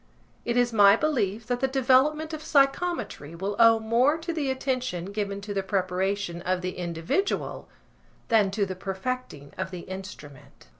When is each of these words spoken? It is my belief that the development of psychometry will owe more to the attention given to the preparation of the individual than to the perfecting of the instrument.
It 0.45 0.57
is 0.57 0.73
my 0.73 0.95
belief 0.95 1.45
that 1.45 1.59
the 1.59 1.67
development 1.67 2.33
of 2.33 2.41
psychometry 2.41 3.35
will 3.35 3.55
owe 3.59 3.79
more 3.79 4.17
to 4.17 4.33
the 4.33 4.49
attention 4.49 5.11
given 5.11 5.41
to 5.41 5.53
the 5.53 5.61
preparation 5.61 6.41
of 6.41 6.61
the 6.61 6.77
individual 6.79 7.69
than 8.27 8.49
to 8.49 8.65
the 8.65 8.75
perfecting 8.75 9.53
of 9.59 9.69
the 9.69 9.81
instrument. 9.81 10.69